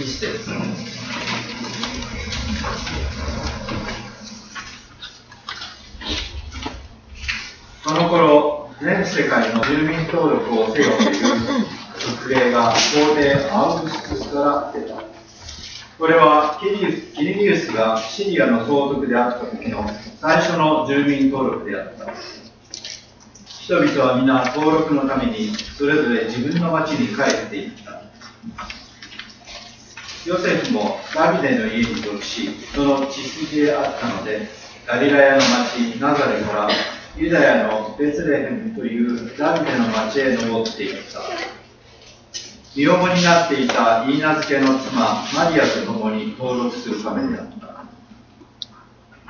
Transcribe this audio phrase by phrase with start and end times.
[0.00, 0.40] 一節
[7.84, 11.66] その頃全世界の住民登録をせよという
[12.16, 15.02] 特例が皇帝アウグストゥスから出た
[15.98, 19.84] これはキリキリギウスがシリアの総督であった時の
[20.18, 22.14] 最初の住民登録であった。
[23.70, 28.79] 人々は皆登録のためにそれぞれ自分の町に帰っていった。
[30.30, 34.46] ヨセフもダビデの家に属しその血筋であったので
[34.86, 36.68] ガリラヤの町ナザレから
[37.16, 41.20] ユダヤのベツレヘムというダビデの町へ登っていった。
[42.76, 47.66] 身重になっていたイーナ付けの妻マリアと共に登録するためであった。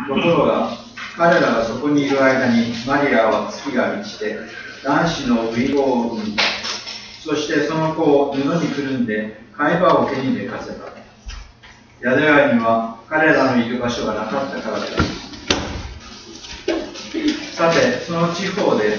[0.06, 0.77] ところが
[1.16, 4.36] 彼らがそこにいる間にマリアは月が満ちて
[4.84, 6.42] 男子の遺語を産んだ。
[7.24, 10.87] そしてその子を布にくるんで貝羽桶に寝かせた
[12.00, 14.97] 宿屋には彼らのいる場所がなかったからである。
[17.53, 18.97] さてその地方で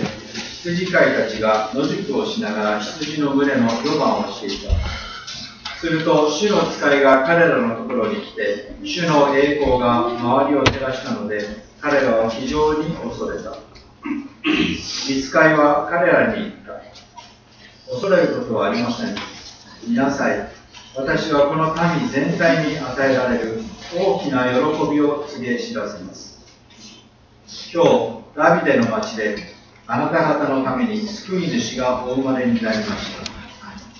[0.61, 4.75] 羊飼いたちが野宿をしながら羊の群れのロマンをしていた。
[5.79, 11.39] すると主の使いが彼らのところに来て主の栄光が周りを照らしたので
[11.79, 13.57] 彼らは非常に恐れた。
[15.09, 16.83] 見つかいは彼らに言った。
[17.91, 19.40] 恐れることはありません。
[19.87, 20.49] 見なさい。
[20.95, 23.61] 私はこの民全体に与えられる
[23.95, 26.39] 大きな喜びを告げ知らせます。
[27.73, 29.37] 今日ダビデの町で
[29.87, 33.31] あなた方のために救い主がお生まれになりました。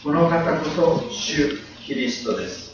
[0.04, 2.72] この方こそ主キリストです。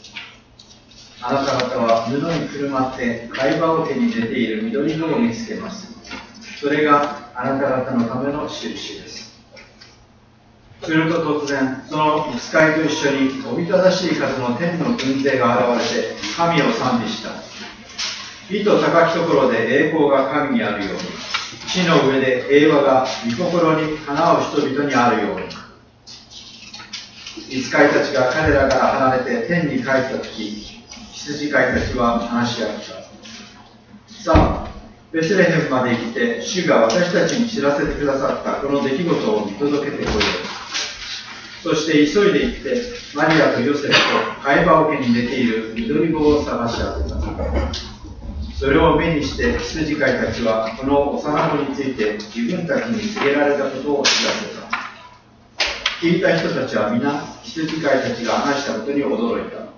[1.20, 5.88] あなた方は布にくるまって貝羽桶に出ている緑のを見つけます。
[6.60, 9.27] それがあなた方のための印です。
[10.82, 17.30] すると突然その見つかいと一緒におびただしい数の天の軍勢が現れて神を賛美した。
[18.50, 21.00] 意図高きところで栄光が神にあるように。
[21.68, 25.46] 地の上で平和が御心にかなう人々にあるように。
[27.54, 33.08] 見つかいたちが彼らから離れて天に帰った時羊飼いたちは話し合った。
[34.24, 34.67] さあ
[35.10, 38.60] ベツレヘムまで行って主が私たちに知らせてくださった。
[38.60, 40.20] この出来事を見届けてこよう
[41.62, 42.82] そして急いで行って
[43.14, 47.18] マリアとヨセフと貝羽桶に出ている緑棒を探し当てた
[48.58, 54.68] それを目にして羊飼いたちはこの幼子について自分たちに告げられたことを知らせた。
[56.00, 59.68] 聞いた人たちは皆羊飼いたちが話したことに驚いた。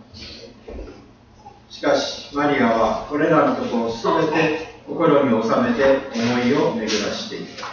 [1.69, 7.67] しかしマリアはこれらのことを全て心に収めて思いを巡らしていた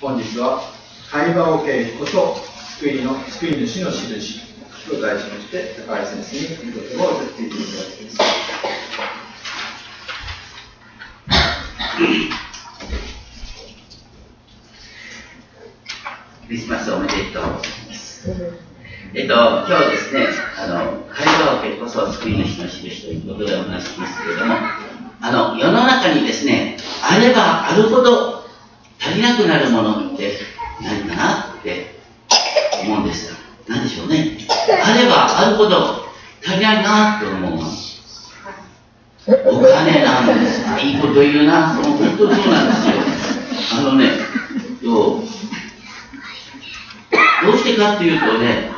[0.00, 0.62] 本日は
[1.10, 2.36] 会話を経こそ
[2.78, 4.40] 救いの救い主の印
[4.88, 8.18] と題しまして高橋先生に御言葉を説いていただきます
[16.50, 18.28] クリスマスおめでとうございます。
[19.14, 20.26] えっと、今日ですね、
[20.58, 24.54] あの、会話を受けこそ救い主の印ということでお話しますけれども、
[25.20, 28.44] あの、世の中にですね、あればあるほど
[29.00, 30.32] 足りなくなるものって
[30.82, 31.94] 何かなって
[32.82, 33.38] 思うんですが、
[33.68, 34.38] 何でしょうね。
[34.82, 36.06] あればあるほど
[36.42, 37.68] 足りないなと思うもの。
[39.26, 40.62] お金なんです。
[40.82, 41.74] いいこと言うな。
[41.74, 42.94] その本当そうなんですよ。
[43.78, 44.10] あのね、
[44.82, 45.20] どう
[47.42, 48.70] どうしてかっていうとね、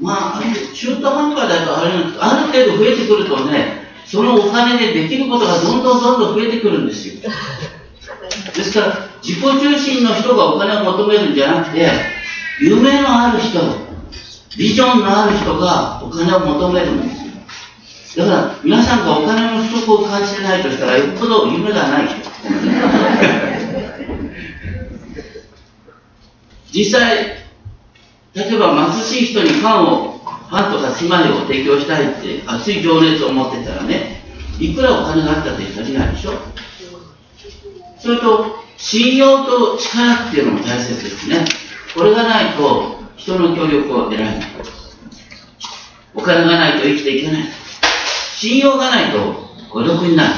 [0.00, 0.42] まあ、
[0.74, 7.14] 中途半端だとあれなんですある程度増えてくるとね、そのお金でできることがどんどんどんどん増えてくるんですよ。
[8.54, 11.90] ですから、自己中心の人がお金を求めるんじゃなくて、
[12.60, 13.58] 夢のある人、
[14.56, 18.26] ビジョンのある人がお金を求めるんですよ。
[18.26, 22.16] だから、皆さんがお金の不足を感じてないとしたら、よっぽど夢がない人。
[26.72, 27.46] 実際、
[28.34, 30.20] 例えば貧しい人にパンを、
[30.50, 34.22] パンとか住まいを提供したいって熱い情熱を持ってたらね、
[34.58, 36.32] いくらお金があったって足りないでしょ？
[37.98, 41.44] それと、信用と力っていうのも大切ですね。
[41.94, 44.40] これがないと人の協力を得られない。
[46.14, 47.44] お金がないと生きていけない。
[48.36, 49.18] 信用がないと
[49.70, 50.34] 孤独になる。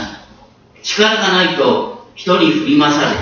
[0.82, 3.16] 力がないと人に振り回される。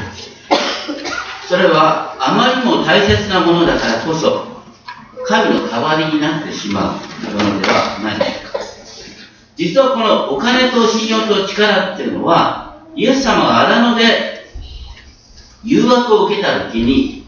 [1.49, 4.56] それはあまりにも大切なものだからこそ、
[5.27, 8.61] 神の代わりになってしまうものではないでしょうか。
[9.57, 14.47] 実はこのお金と信用と力っていうのは、イエス様が荒野で
[15.65, 17.27] 誘惑を受けた時に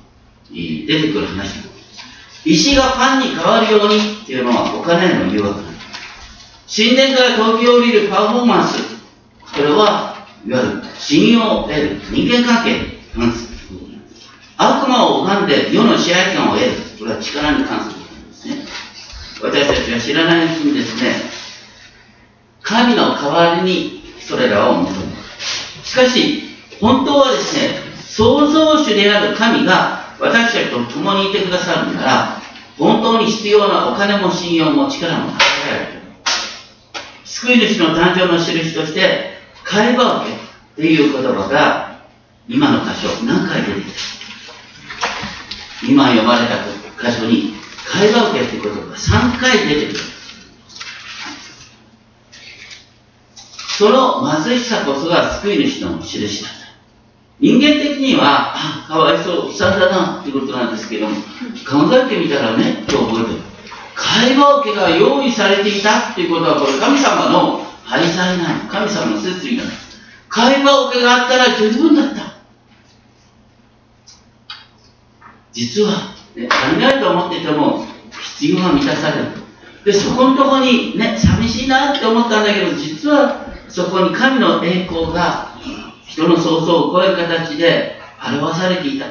[0.51, 1.69] 出てくる話です。
[2.45, 5.61] 石がパンに変わるようにっていうのはお金の誘惑
[6.67, 8.79] 神殿から飛び降りるパフォーマンス
[9.55, 10.17] これは
[10.47, 13.59] いわゆる信用を得る人間関係に関する
[14.57, 18.89] 悪魔を拝んで世の支配権を得るは力に関することですね。
[19.41, 21.13] 私たちが知らないうちにですね
[22.63, 25.07] 神の代わりにそれらを求める
[25.85, 26.43] しかし
[26.81, 32.43] 本当はですね創造主である神が私たちと共にいてくださるなら
[32.77, 35.39] 本当に必要なお金も信用も力も与
[35.69, 35.99] えられる。
[37.25, 39.35] 救い主の誕生の印として
[39.65, 40.39] 会話受けっ
[40.77, 42.01] ていう言葉が
[42.49, 45.87] 今の箇所何回出てきた。
[45.87, 46.65] 今読まれた
[47.01, 47.55] 箇所に
[47.87, 49.99] 会話受けっていう言葉が3回出てくる
[53.79, 56.59] その貧しさこそが救い主の印だ
[57.41, 63.41] 人間的には、あ、かわいそう、悲惨だなっていうことなんですけども、考えてみたらね、今日覚えてる。
[63.95, 68.69] 会話受けが用意されていたっていうことは、これ神様の廃材なの。
[68.69, 69.71] 神様の説理なの。
[70.29, 72.35] 会話受けがあったら十分だった。
[75.53, 77.87] 実は、ね、足りないと思っていても、
[78.39, 79.27] 必要が満たされる。
[79.85, 85.55] で、そこのとこにね、寂しいなって思ったんだけど、実はそこに神の栄光が
[86.07, 89.07] 人の想像を超える形で表されていた。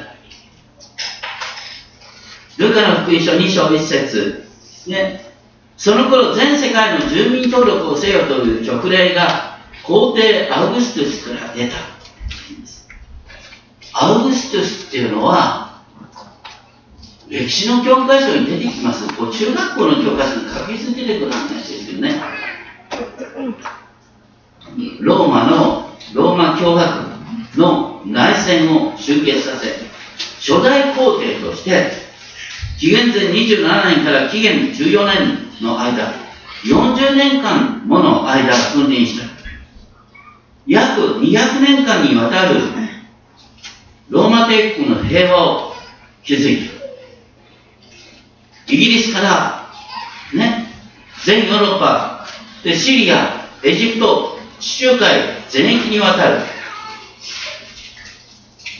[2.58, 4.44] ルカの福音書2章1節
[4.88, 5.24] ね。
[5.76, 11.76] その頃全世界の住民登録をせよという勅令が皇帝アウグストゥスから出た。
[13.94, 15.67] アウグストゥスっていうのは
[17.28, 19.06] 歴史の教科書に出てきます。
[19.14, 22.20] こう中学校の教科書に確実に出てくる話ですよね。
[25.00, 27.04] ローマのローマ共和
[27.54, 29.74] 国の内戦を終結させ、
[30.38, 31.90] 初代皇帝として、
[32.78, 36.14] 紀元前27年から紀元14年の間、
[36.64, 39.26] 40年間もの間君臨した。
[40.66, 42.60] 約200年間にわたる
[44.08, 45.72] ローマ帝国の平和を
[46.24, 46.77] 築いた。
[48.68, 49.70] イギリスから、
[50.34, 50.66] ね、
[51.24, 52.26] 全ヨーロッパ、
[52.62, 56.40] でシリア、エジプト、地中海全域にわたる。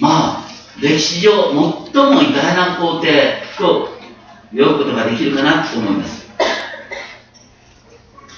[0.00, 0.48] まあ
[0.80, 3.88] 歴史上最も偉大な皇帝と
[4.52, 6.28] 呼ぶことができるかなと思います。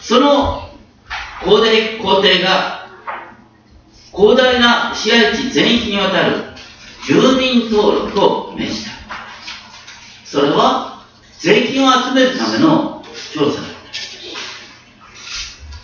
[0.01, 0.71] その
[1.45, 2.89] 皇帝皇帝が
[4.13, 6.45] 広大な支配地全域にわたる
[7.07, 8.91] 住民登録を命じた。
[10.25, 10.90] それは
[11.41, 13.03] 税金を集めるための
[13.35, 13.63] 調査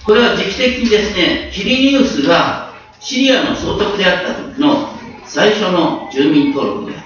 [0.04, 4.88] これは時期的にですね、キリニウスがシリアの総督であった時の
[5.24, 7.04] 最初の住民登録であっ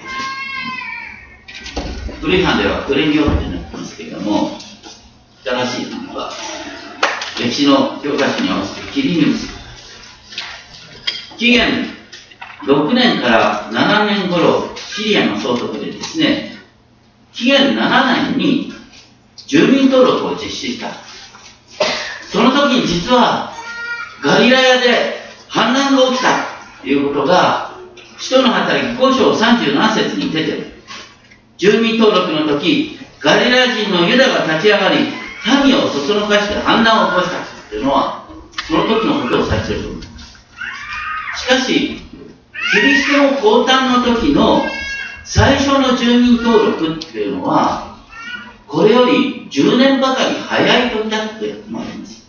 [2.05, 2.11] た。
[2.21, 4.51] 古い版ではクレニオってなってますけれども、
[5.43, 6.31] 新しい版は
[7.39, 9.47] 歴史の教科書に合わせてキリニウス。
[11.37, 11.87] 紀元
[12.67, 16.60] 6年から7年頃、シリアの総督でですね、
[17.33, 18.73] 紀元7年に
[19.47, 20.91] 住民登録を実施した。
[22.31, 23.51] その時に実は
[24.23, 26.45] ガリラヤで反乱が起きた
[26.81, 27.75] ということが
[28.17, 30.71] 使徒の働き交渉37節に出てる
[31.57, 34.99] 住民登録の時ガリラ人のユダが立ち上がり
[35.65, 38.25] 民をそそのかして反乱を起こしたというのは
[38.67, 41.97] その時のことを指していると思いますしかし
[42.71, 44.61] キリストの降誕の時の
[45.23, 47.97] 最初の住民登録っていうのは
[48.67, 52.21] これより10年ばかり早い時だって思われます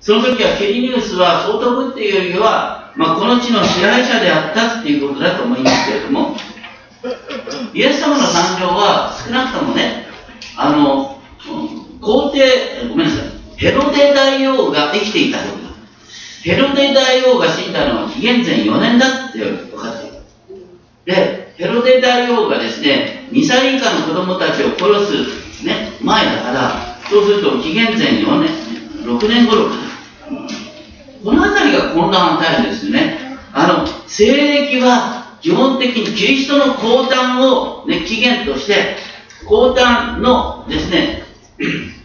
[0.00, 6.34] その時はケリニウスは総督っていうよりは、まあ、この地の支配者であったっていうことだと思いますけれども、
[7.74, 10.06] イエス様の誕生は少なくともね、
[10.56, 11.20] あの、
[12.00, 15.70] 皇帝、ごめんなさい、ヘロデ大王が生きていた時だ。
[16.44, 19.99] ヘロデ大王が死んだのは紀元前4年だって分かっている。
[21.04, 25.12] で、ヘロデ大王がですね、2歳以下の子供たちを殺す、
[25.64, 28.50] ね、前だから、そうすると紀元前4年、
[29.04, 29.74] 6年頃か。
[31.24, 33.18] この辺りが混乱を与えるんですよね。
[33.52, 38.96] あの、西暦は基本的にキリストの降誕を、ね、起源として、
[39.46, 41.24] 降誕のですね、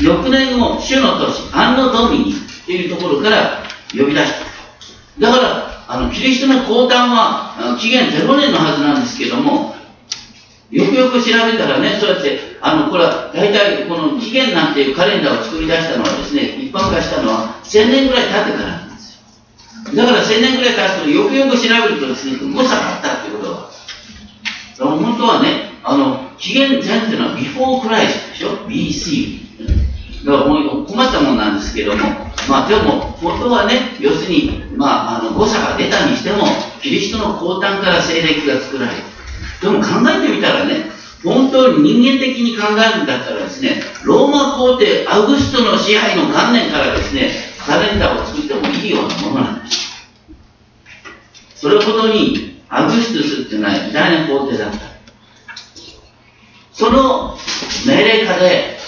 [0.00, 2.34] 翌年後、主の年、アンノドミニっ
[2.66, 4.32] ていうところから呼び出し
[5.20, 5.26] た。
[5.26, 9.74] だから、あの、キリストの降誕は、紀元0年のはずなんですけども、
[10.70, 19.96] よくよく調べたらね、そうやって、あの、これは大体この期限なんていうカレンダーを作り出したのはですね、一般化したのは1000年ぐらい経ってからなんですよ。
[19.96, 23.52] だから1000年ぐらい経つとよくよく調べるとですね、誤差があったっていうこと
[24.84, 29.48] が本当はね、あの、紀元前っていうのはビフォークライスでしょ ?BC。
[30.26, 36.44] だから困ったもんなんですけども、まあでも、本当はね、要するに、まあ、あの誤差が出たにしても、
[36.80, 39.02] キリストの降誕から西暦が作られる。
[39.60, 40.90] でも考えてみたらね、
[41.24, 49.88] 本当に人間的に考えるんだったらですね、ローマ皇帝アウグストの支配の元年からですね、カレンダーを作ってもいいようなものなんです。
[51.56, 54.78] それほどにアグストスっていうのは偉大な皇帝だった。
[56.72, 57.36] その
[57.84, 58.78] 命令下で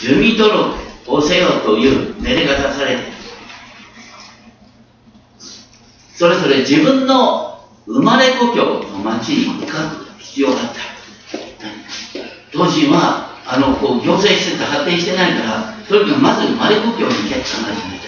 [0.00, 3.02] 住民登録をせよという命令が出されている、
[6.14, 10.96] それぞれ自分の生まれ故郷の町に向かう必要があった。
[12.52, 18.06] 当時は、あの、こう、行政施設発展してないから、とにかくまず生まれ故郷に行けって考えてみた。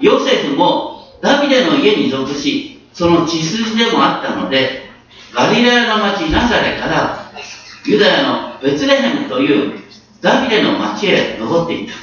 [0.00, 4.90] ヨセフもダビデの家に属し、その血筋でもあったので、
[5.34, 7.30] ガリラヤの町ナザレから
[7.84, 9.89] ユダヤのベツレヘムという
[10.20, 11.94] ダビデの町へ登っていった。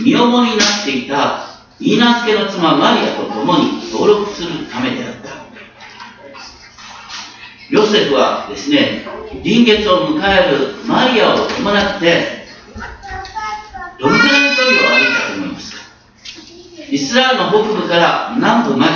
[0.00, 5.44] 身重になっていたイーナスケの妻マリアと共に登録するためであった。
[7.70, 9.06] ヨセフはですね、
[9.42, 12.44] 臨月を迎えるマリアを伴って、
[13.98, 15.78] どのくらいの距離を歩いたと思いますか
[16.90, 18.92] イスラエルの北部から南部まで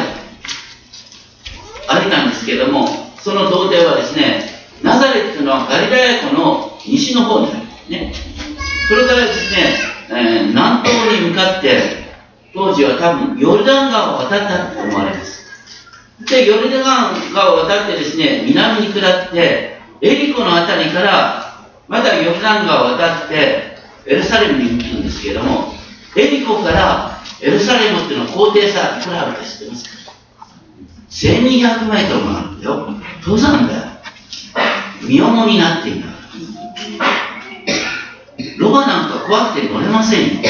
[1.88, 2.86] 歩いたんですけれども、
[3.20, 4.44] その童貞はですね、
[4.82, 8.12] ナザレットのガリラヤ湖の西の方にあるね。
[8.88, 9.78] それからですね、
[10.10, 12.08] えー、南東に向かって、
[12.54, 15.44] 当時は多分ヨルダン川を渡ったと思われます。
[16.26, 25.74] で、ヨルダン川を渡ってですね、南に下って、エリコの辺りから、またヨルダン川を渡って、エルサレムに行くんですけれども、
[26.16, 30.12] エリコからエルサレムっていうのは高低差いくらあるか知ってますか
[31.10, 32.88] ?1200 メートルもあるんだよ。
[33.20, 33.82] 登山だよ。
[35.02, 36.17] 身重になっている。
[38.58, 40.42] ロバなんか怖くて乗れませんよ。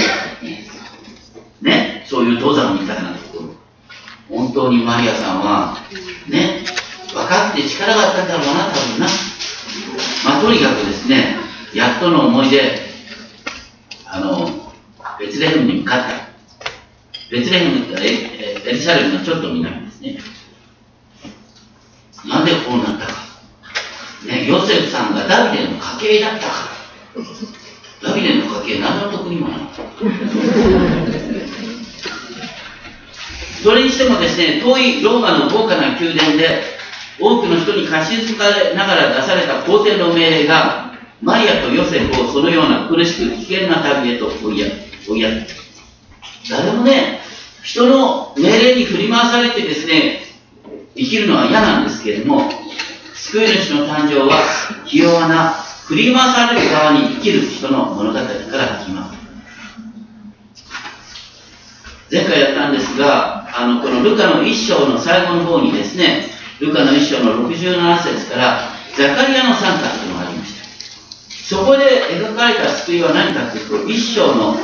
[1.61, 3.55] ね、そういう登山みたいなところ。
[4.29, 5.77] 本当にマリアさんは、
[6.29, 6.65] ね、
[7.13, 9.07] 分かって力があったんだろうな、多分な。
[10.25, 11.37] まあ、とにかくですね、
[11.75, 12.81] やっとの思いで、
[14.07, 14.73] あの、
[15.19, 16.29] ベツレヘムに向かった。
[17.31, 20.19] ベツレヘムってエエルサレムのちょっと南ですね。
[22.27, 23.13] なんでこうなったか。
[24.27, 26.53] ね、ヨセフさんがダビデの家系だったか
[27.17, 27.23] ら。
[28.03, 29.83] ダビデの家系、何の得にもなった。
[33.63, 36.63] それにしてもですね、遠いローマの豪華な宮殿で、
[37.21, 44.69] 多くの人に貸し付かれながら出された皇帝の命令が、マリアとヨセフをそのような苦しく危険な旅へと追いや
[45.09, 45.49] 追いやって
[46.49, 47.21] 誰もね、
[47.65, 50.23] 人の命令に振り回されてですね、
[50.97, 52.49] 生きるのは嫌なんですけれども、
[53.15, 54.43] 救い主の誕生は、
[54.87, 55.55] 器用な、
[55.89, 58.29] 振り回される側に生きる人の物語から
[58.77, 59.17] 始まる。
[62.13, 66.27] 前回やったんですが、あの、このルカの一章の最後の方にですね、
[66.61, 71.57] ルカの一章の67節から、ザカリアの参加というのがありました。
[71.57, 74.57] そこで描かれた救いは何かというと、一章の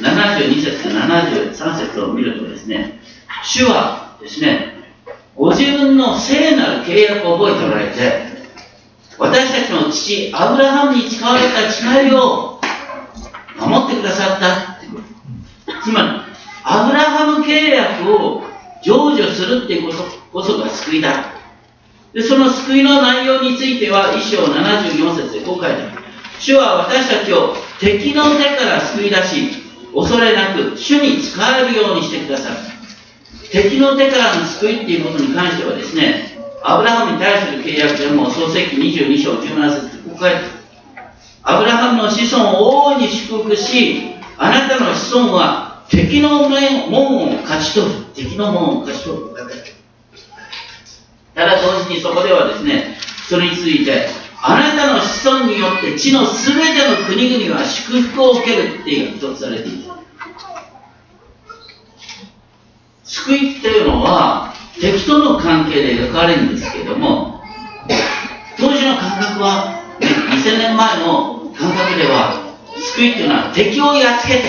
[0.00, 2.98] 72節73節を見るとですね、
[3.44, 4.82] 主はですね、
[5.36, 8.31] ご自分の聖なる契約を覚えておられて、
[9.22, 12.58] 私たちの父、アブラハムに誓われた誓いを
[13.56, 14.82] 守ってくださった
[15.84, 16.08] つまり、
[16.64, 18.42] アブラハム契約を
[18.82, 20.02] 成就するってこと
[20.32, 21.34] こそが救いだ。
[22.12, 26.02] で、その救いの内容については、一章74節でこう書いてある。
[26.40, 29.50] 主は私たちを敵の手から救い出し、
[29.94, 32.56] 恐れなく主に使えるようにしてくださる。
[33.52, 36.31] 敵の手からの救いっていうことに関してはですね、
[36.64, 40.62] アブラハムに対する契約でも創世記22章17節ここ書いて。
[41.42, 48.04] アブラハムの子孫を大いに祝福し、あなたの子孫は敵の門を勝ち取る。
[48.14, 49.22] 敵の門を勝ち取る。
[51.34, 52.96] ただ同時にそこではですね、
[53.28, 54.06] それについて、
[54.40, 58.80] あなたの子孫によって地のすべての国々は祝福を受ける。
[58.80, 59.92] っていう一つされている。
[63.04, 67.42] 救いっていうのは敵との関係で描かれるんですけれども
[68.58, 72.56] 当時の感覚は、ね、2000年前の感覚では
[72.94, 74.42] 救いっていうのは敵をやっつけて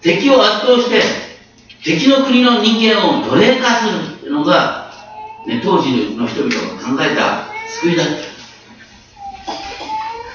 [0.00, 1.02] 敵を圧倒して
[1.82, 4.92] 敵の国の人間を奴隷化するっていうのが、
[5.46, 7.46] ね、当時の人々が考えた
[7.80, 8.30] 救いだった。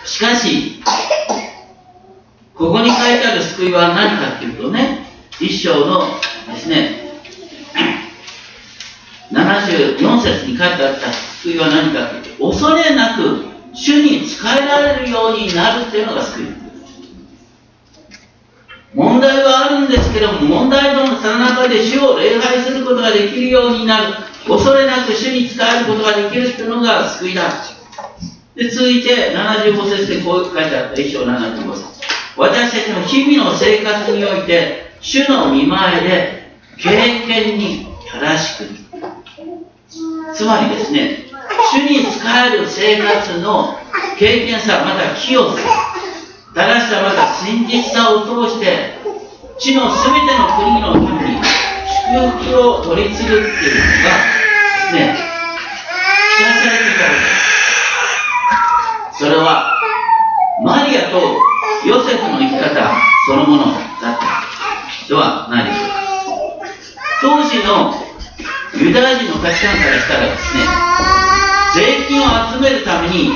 [0.06, 0.82] しかし
[2.54, 5.08] ここに書いてある救いは何かっていうとね
[5.42, 6.04] 一章の
[6.48, 7.05] ですね
[9.36, 11.12] 74節に書いてあった
[11.44, 16.46] 救いは何かというと、恐れなく主に仕えられるようになるっていうのが救い。
[18.94, 24.14] 問題はあるんですけども問題のさなかで主を礼拝することができるようになる。
[24.48, 27.52] 恐れなく主に仕えることができるっていうのが救いだ。
[28.56, 31.02] で続いて75節でこう書いてあった。
[31.02, 31.84] 一章75節。
[32.38, 38.85] 私たちの日々の生活において主の見前で経験に正しく
[40.34, 41.26] つまりですね
[41.72, 43.78] 主に仕える生活の
[44.18, 45.58] 経験さまた清さ
[46.54, 48.96] 正しさまた真実さを通して
[49.60, 51.42] 地の全ての国の民に
[52.08, 54.12] 祝福を取り継ぐっていうのが
[54.94, 55.16] ね
[56.38, 57.22] 期待されていたわけで
[59.14, 59.20] す。
[59.20, 59.80] それは
[60.64, 61.20] マリアと
[61.86, 62.96] ヨセフの生き方
[63.28, 63.66] そのもの
[64.02, 64.36] だった。
[65.08, 65.90] ではないでしょう。
[65.90, 65.96] か
[67.22, 68.05] 当時の
[68.78, 70.64] ユダヤ人の価値観からしたらですね
[71.76, 73.30] 税金を集めるために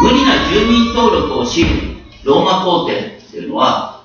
[0.00, 1.64] 無理な住民登録をし
[2.24, 4.04] ローマ皇帝っていうのは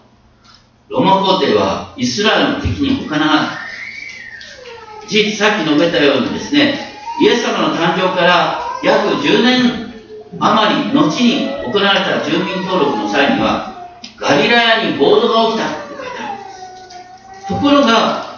[0.90, 5.08] ローマ皇帝はイスラエルの敵に他ならない。
[5.08, 6.80] 事実さっき述べたようにですね
[7.22, 9.94] イエス様の誕生から約10年
[10.40, 16.52] 余り後に行われた住民登録の際にはガリラヤに暴動が起きたって書いてあるんで
[17.42, 17.48] す。
[17.48, 18.31] ところが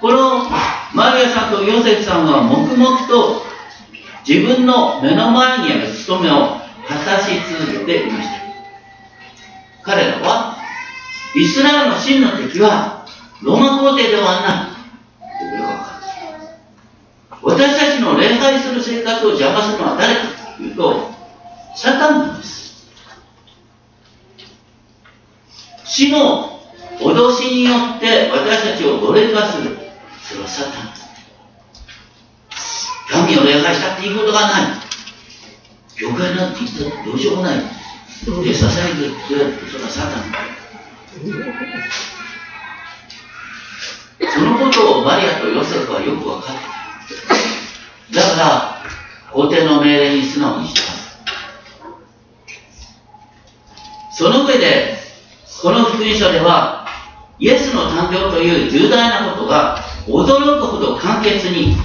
[0.00, 0.48] この
[0.94, 3.42] マリアさんとヨセフさんは黙々と
[4.26, 8.12] 自分の目の前にある務めを果たし続けてい。
[8.12, 8.38] ました
[9.82, 10.56] 彼らは
[11.34, 13.06] イスラエルの真の敵は
[13.42, 14.74] ローマ皇帝ではな
[15.50, 15.56] い。
[15.56, 16.00] よくわか
[17.32, 20.20] る私たちの礼拝する生活を邪魔するのは誰か
[20.56, 20.70] とい。
[20.70, 21.10] うと
[21.74, 22.88] サタンなんです
[25.84, 26.60] 死の
[26.98, 29.87] 脅しによって私たちを奴隷化する
[30.28, 30.92] それはサタン
[33.10, 34.78] 神を礼拝したっていいことがない
[35.96, 36.98] 教会なんて言った。
[36.98, 37.64] らどうしようもないで
[38.54, 40.24] 支えてくれるそれはサタン
[44.34, 46.56] そのことをマリアとヨセフはよく分かっ
[48.10, 48.82] てだから
[49.32, 50.80] 皇帝の命令に素直にした。
[54.12, 54.98] その上で
[55.62, 56.86] この福音書では
[57.38, 61.76] イエスの誕生という重大なことが驚くほど簡潔に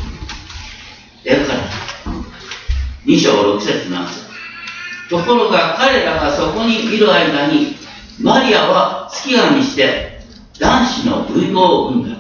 [1.24, 1.64] 描かれた
[3.06, 4.24] 2章6節なんです
[5.10, 7.76] ところが彼らがそこにいる間に
[8.22, 10.20] マリアは月がにして
[10.60, 12.18] 男子の類語を産んだ。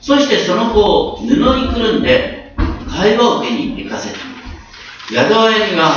[0.00, 2.54] そしてその子を布にくるんで
[2.90, 4.18] 会話受けに行かせた。
[5.08, 5.94] 宿屋には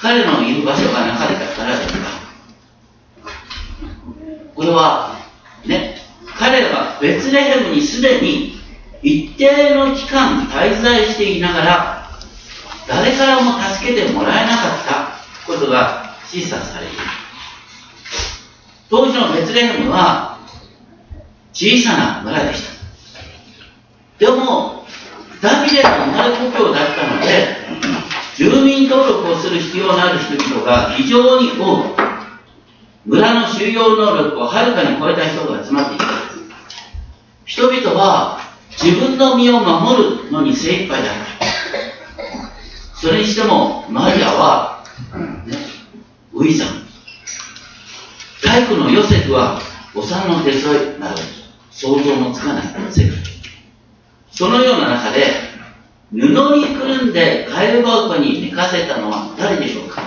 [0.00, 1.94] 彼のいる場所がなかったからだった。
[4.54, 5.16] これは
[5.66, 6.01] ね
[6.38, 8.60] 彼らがベツレヘムにすでに
[9.02, 12.10] 一定の期間滞在していながら
[12.88, 16.92] 誰からも助けてもらえなかったことが示唆される。
[18.90, 20.38] 当時のベツレヘムは
[21.52, 22.72] 小さな村でした。
[24.18, 24.84] でも
[25.40, 27.56] ダビデの生まれ故郷だったので
[28.36, 32.02] 住民登録をする必要のある人々が非常に多く
[33.04, 36.21] 村の収容能力をはるかに超えた人が集まっていた。
[37.44, 38.38] 人々は
[38.70, 41.10] 自分の身を守るのに精一杯だ。
[41.10, 41.22] った
[42.96, 44.84] それにしてもマリアは、
[45.46, 45.56] ね、
[46.32, 46.68] ウィザン
[48.44, 49.60] 大工のヨセフは
[49.94, 51.16] お産の手伝いなど
[51.70, 52.64] 想像もつかない。
[52.90, 53.18] 世界。
[54.30, 55.24] そのような中で
[56.12, 56.18] 布
[56.56, 60.02] にくるんでカエル箱に寝かせたのは誰でしょうか。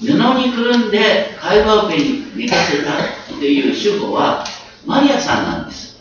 [0.00, 2.92] 布にくるんでカエル箱に寝かせた
[3.28, 4.44] という主語は
[4.86, 5.96] マリアさんなんです。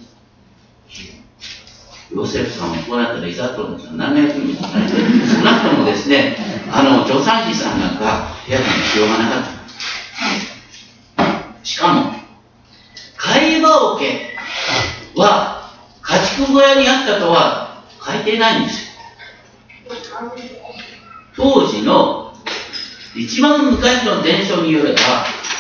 [2.13, 4.95] ヨセフさんもこうなったらいざとるんです何の役にも立たない少
[5.43, 6.37] なくともですね
[6.71, 9.49] あの助産師さんなんかやる必要がなかった。
[11.63, 12.13] しかも
[13.17, 14.35] 会話桶
[15.15, 15.71] は
[16.03, 18.91] 家畜小屋にあったとは書いてないんですよ。
[21.35, 22.35] 当時の
[23.15, 24.99] 一番昔の伝承によれば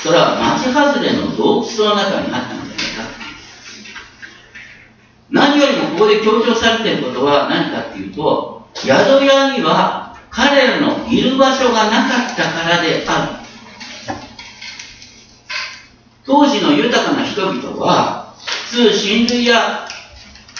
[0.03, 2.64] それは町外れの洞窟の中にあったん
[5.95, 8.91] ここで強調されていることは何かっていうと宿
[9.25, 13.45] 屋には彼らのいる場所がなかったからである。
[16.25, 19.87] 当時の豊かな人々は普通親類や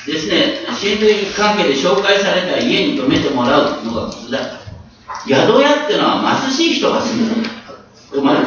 [0.05, 4.65] ですね親類関係で紹介された家に泊めてもらうのが普通だった。
[5.27, 7.43] 宿屋っていうのは貧しい人が住む
[8.13, 8.45] 泊まる。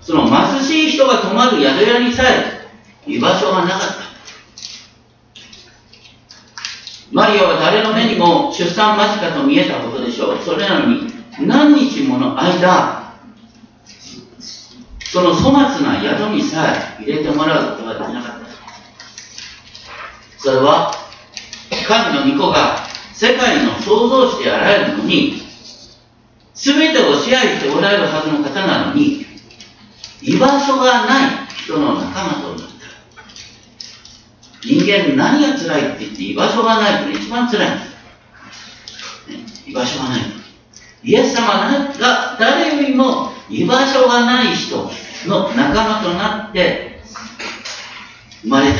[0.00, 2.66] その貧しい人が泊まる宿屋にさえ
[3.06, 3.99] 居場所がなかった。
[7.12, 13.14] マリアは誰の目にも出産間近と見えたことでししょそれなのに何日もの間
[15.12, 18.40] その粗末な宿にさえ入れてもらうことができなかった。
[20.38, 20.92] それは
[21.86, 25.42] 神の御子が世界の創造主であられるのに
[26.54, 29.26] 全てを支配しておられるはずの方なのに
[30.22, 32.69] 居場所がない人の仲間となった
[34.62, 37.86] 人間何が辛いって言って居場所がないと一番辛いんで
[39.48, 40.20] す、居場所がない
[41.02, 41.46] イエス様
[41.98, 44.76] が誰よりも居場所がない人
[45.26, 47.00] の仲間となって
[48.42, 48.78] 生まれた。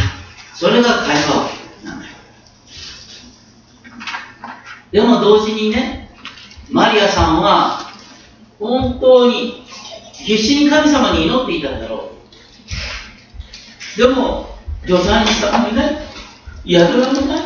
[0.55, 1.51] それが会話
[1.83, 2.12] なんだよ。
[4.93, 6.11] でも同時にね
[6.71, 7.90] マリアさんは
[8.59, 9.64] 本当に
[10.12, 12.11] 必死に神様に祈っていたんだろ
[13.97, 13.99] う。
[13.99, 14.50] でも
[14.87, 15.97] 助産師さんもいない
[16.64, 17.40] 宿屋もない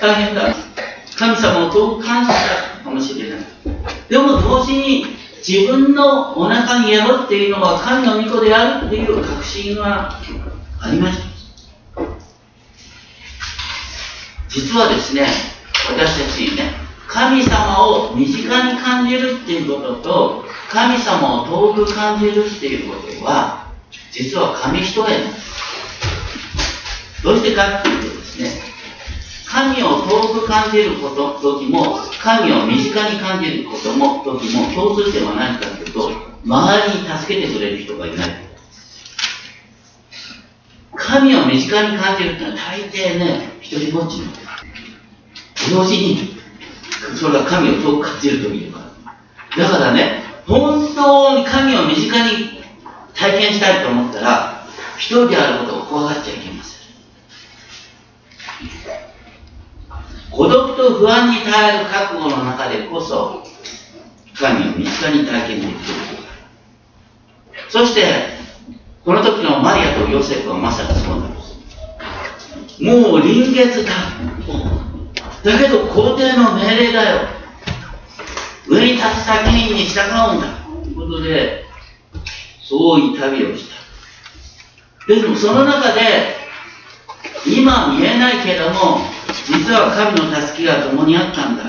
[0.00, 0.54] 大変だ。
[1.16, 3.38] 神様を遠く感じたかもしれない。
[4.08, 5.04] でも同時に
[5.46, 10.18] 自分のお腹に宿っているのは神の御子であるっていう確信が
[10.80, 11.30] ありました。
[14.48, 15.26] 実はですね
[15.88, 16.72] 私たちね
[17.06, 23.66] 神様を身近に感じるっていうことと神様を遠く感じるっていうことは
[24.10, 25.69] 実は紙一重なんです。
[27.22, 28.50] どうしてかっていうとですね
[29.46, 36.10] 神を遠く感じること時も神を身近に感じることも時も共通点は何かというと
[36.44, 38.50] 周りに助けてくれる人がいない。
[41.00, 44.38] 神を身近に感じるってのは大抵ね一人ぼっちなんで
[45.56, 46.36] す同時に
[47.16, 48.84] それが神を遠く感じる時とか
[49.56, 52.60] だからね本当に神を身近に
[53.14, 54.66] 体験したいと思ったら
[54.98, 56.80] 一人であることを怖がっちゃいけません
[60.30, 63.42] 孤独と不安に耐える覚悟の中でこそ
[64.34, 65.78] 神を身近に体験できる
[67.68, 68.40] そして
[69.04, 72.82] この時のマリアとヨセフはまさにそうなんです。
[72.82, 73.92] もう臨月だ。
[75.44, 77.28] だけど皇帝の命令だよ。
[78.68, 80.58] 上に立つ先に従うんだ。
[80.82, 81.64] ということで
[82.62, 85.14] そうい旅をした。
[85.14, 86.00] でもその中で
[87.46, 88.98] 今見えないけども
[89.50, 91.64] 実は神の助けが共にあったんだ。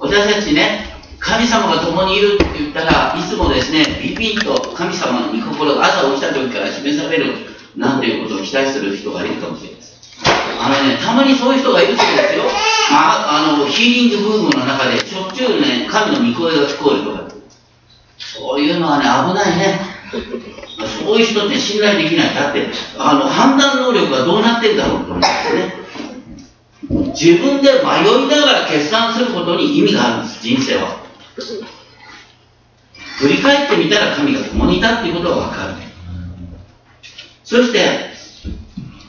[0.00, 7.32] 私たちね神様が共にいるって言ったらいつもですねビビンと神様の御心が朝起きた時から示される
[7.76, 10.20] なんていうことを期待する人がいるかもしれないです
[10.60, 12.44] あのねたまにそういう人がいるそうですよ。
[12.92, 17.24] ああのヒーリングブームの中でしょっちゅうね神の御声が聞こえるとか。
[18.18, 19.93] そういうのはね危ないね。
[21.04, 22.34] そういう人って信頼できない。
[22.34, 22.66] だって、
[22.98, 25.74] あの、判断能力がどうなってんだろうと思うんですね。
[27.14, 30.98] 自分で迷いながら決断することに意味があるんです、人生は。
[33.18, 35.74] 振り返ってみたら神が共にいたっていうことがわかる。
[37.44, 38.10] そして、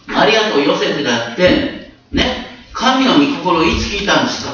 [0.08, 4.54] マリアとヨセフだって、ね、神の御心をいつ聞いたんですか？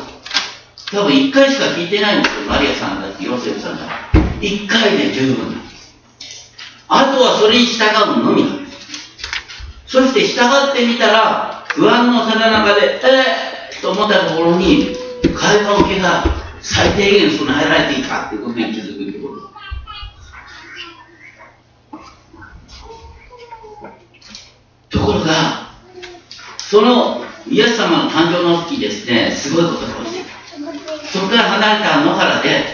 [0.92, 3.88] 多分一回しか聞いてないんですよ、マリアさんだってヨセフさんだっ
[4.40, 4.46] て。
[4.46, 5.62] 一回で十分
[6.94, 7.86] あとはそれに従
[8.20, 8.44] うのみ
[9.88, 14.98] そして従ってみたら、不安のさな中で、えー、と思ったところに、
[15.34, 16.26] 会話受けが
[16.62, 19.36] 最低限備えられていたということに気づくというこ
[24.90, 24.98] と。
[24.98, 25.72] ところが、
[26.58, 30.30] そのイエス様の誕生の時ですね、すごいことが起きて
[31.14, 32.66] そこから離れた野原で、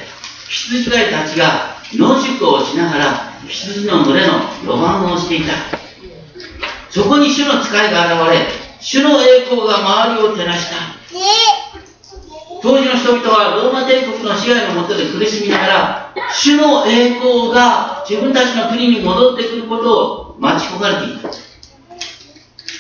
[0.50, 4.34] 羊飼いたちが野宿をしながら羊の群れの
[4.66, 5.54] 予番をしていた。
[6.90, 8.48] そこに主の使いが現れ
[8.80, 10.78] 主の栄光が周りを照らした。
[12.62, 21.30] 当時の人々はローマ帝国の支配のもとで苦しみながら主の栄光が自分たちの国に戻ってくることを待ち焦がれていた。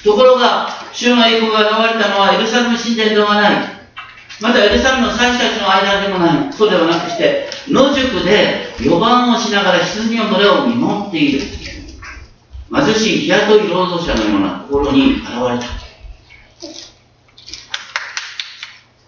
[0.03, 3.77] ところが主の栄光が現れたのはエルサレム神殿ではない。
[4.39, 6.53] またエルサレムの祭司たちの間でもない。
[6.53, 11.41] そうではなくして野宿で予番をしながら羊の群れを見守っている。
[12.73, 15.65] 貧しい日雇い労働者のような心に現れた。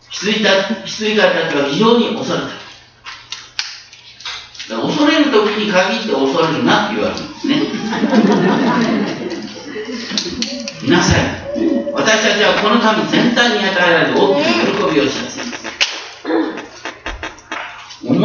[0.09, 0.49] 羊た
[0.85, 2.47] 羊飼いたちは非常に恐れた。
[4.81, 7.63] 恐れる時に限って恐れるなって言われるんですね。
[10.81, 11.39] 皆さん
[11.93, 15.58] 私たちはこの民全体に与えられる大きな喜びをします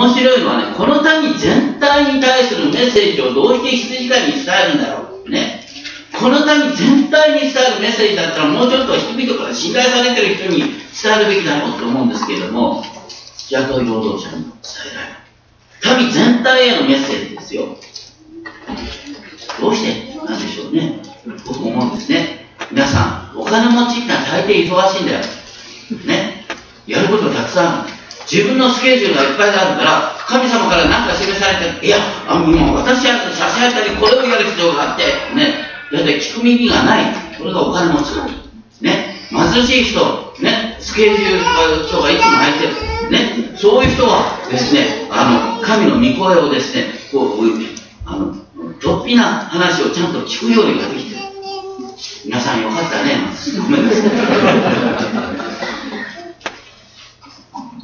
[0.04, 5.64] 面白いのはねこの民全体に対するメッセージをどうして羊飼いに伝えるんだろうね
[6.20, 10.68] この民全体に伝えるメッセージだったらもうちょっと人々から信頼されてる人に伝
[11.20, 12.84] えるべきだろうと思うんですけれども、
[13.50, 14.52] 雇い労働者に伝
[14.92, 16.04] えられない。
[16.04, 17.76] 民全体へのメッセージですよ。
[19.60, 21.02] どうしてなんでしょうね。
[21.46, 22.46] 僕思うんですね。
[22.70, 25.20] 皆さん、お金持ちってのは大抵忙しいんだよ。
[26.06, 26.44] ね。
[26.86, 27.93] やることたくさんある。
[28.30, 35.74] 自分のスケジュールがいっぱいあるから、神様から何か示されて、いや、あもう私は差し上げたり、これをやる必要があって、ね。
[35.92, 37.14] だいたい聞く耳がない。
[37.38, 38.12] これがお金持ち。
[38.80, 39.14] ね。
[39.30, 40.76] 貧しい人、ね。
[40.80, 43.10] スケジュールの人がいつも入ってる。
[43.10, 43.56] ね。
[43.56, 47.28] そういう人はですね、あの、神の御声をですね、こう、
[48.06, 48.34] あの、
[48.80, 51.22] とっぴな話をちゃんと聞くようにができてる。
[52.24, 53.28] 皆さんよかったね。
[53.62, 53.98] ごめんなさ
[55.50, 55.53] い。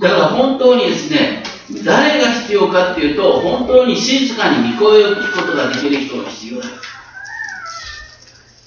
[0.01, 1.43] だから本当にですね、
[1.85, 6.69] 誰が必要かっていうと、本当に静かに御声を聞くことができる人が必要だ。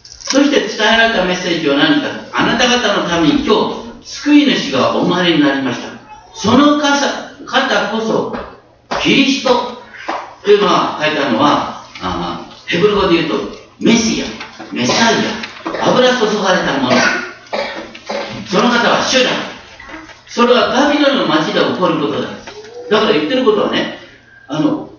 [0.04, 2.08] そして伝えられたメッセージは何か。
[2.32, 3.56] あなた方のために今
[4.02, 5.89] 日、救い主がお生まれになりました。
[6.36, 8.36] その方こそ、
[9.02, 9.50] キリスト
[10.43, 13.36] というのは書いてあるのは、あヘブル語で言うと、
[13.80, 15.15] メシア、メサイ
[15.82, 16.91] ア、油注がれたもの。
[18.48, 19.53] その方は主だ。
[20.34, 22.30] それはバビロンの町で起こることだ。
[22.89, 24.00] だから言ってることはね、
[24.48, 24.89] あの、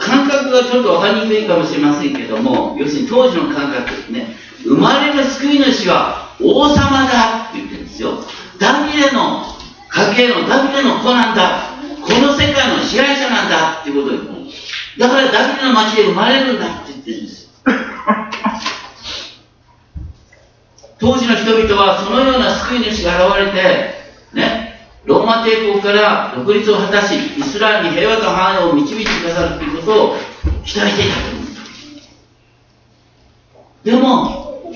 [0.00, 6.74] 感覚がちょっと分かりにくいかもしれませんけども、要するに当時の感覚ですね、生まれる救い主は王様
[7.04, 8.12] だって言ってるんですよ。
[8.58, 9.44] ダビデの
[9.90, 11.74] 家系のダビデの子なんだ。
[12.00, 14.98] この世界の支配者なんだっていうことです。
[14.98, 17.50] だからダビデの町で生まれるんだって言ってるんですよ
[20.98, 23.99] 当時の人々はそのような救い主が現れて、
[24.32, 30.16] ね、ローマ帝国から独立を果たし、イスラエルに平和と繁栄を導いてくださるということを
[30.64, 31.40] 期待していたと
[33.84, 33.96] で。
[33.96, 34.72] も、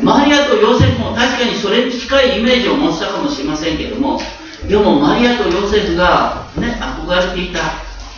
[0.00, 4.20] マリアとヨセフも確かにそれに近いイメージを持ったかもしれませんけども、
[4.68, 7.60] でもマリアとヨセフが、ね、憧れていた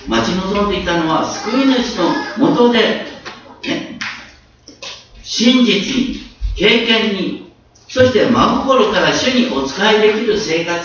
[0.08, 1.96] 待ち望んでいたのは救い主
[2.38, 2.78] のもとで、
[3.64, 3.98] ね、
[5.22, 6.16] 真実に、
[6.56, 7.51] 経験に、
[7.92, 10.82] そして真心から主にお仕えできる生活、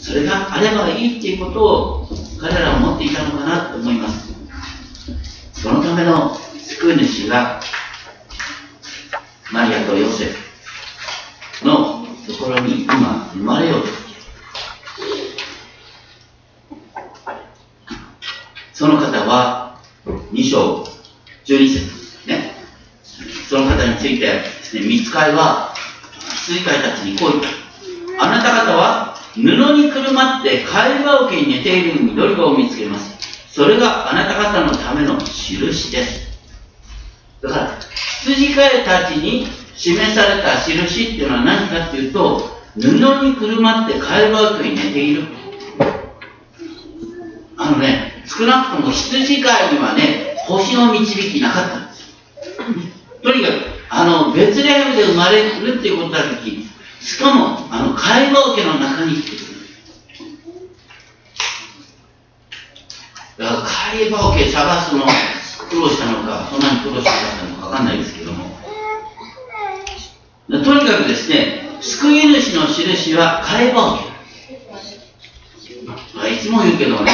[0.00, 2.08] それがあればいいっていうことを
[2.40, 4.34] 彼らは思っていたのかなと思います。
[5.52, 7.60] そのための救い主が、
[9.52, 13.86] マリアとヨセフのところに今生まれようと
[18.72, 19.78] その方は
[20.32, 20.82] 2章
[21.44, 22.54] 12節ね。
[23.48, 25.73] その方についてですね、見つかいは
[26.46, 28.24] 羊飼いたちにこう言った。
[28.24, 33.14] あなた方は布にくるまって貝羽桶に寝ている緑子を見つけます。
[33.50, 36.34] それがあなた方のための印です。
[37.42, 37.78] だから、
[38.22, 42.88] 羊飼いたちに示された印っていうのは何かっていうと、布
[43.24, 45.24] にくるまって貝羽桶に寝ている。
[47.56, 52.14] あのね、少なくとも羊飼いにはね、星の導きなかったんです
[53.22, 56.66] とにかく、あの、ベツレヘムで生まれるっていうことだ時、
[57.00, 59.38] しかも、あの、解剖家の中にってくる。
[63.38, 65.04] だから、解剖家探すの
[65.70, 68.58] 苦労したのか、そんなに苦労したのかわかんないですけども。
[70.48, 73.96] とにかくですね、救い主の印は解剖
[76.18, 76.34] 家。
[76.34, 77.12] いつも言うけどね、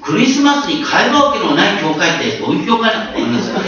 [0.00, 3.16] クリスマスに会話桶のない教会ってどういう教会なの？
[3.16, 3.60] 思いますか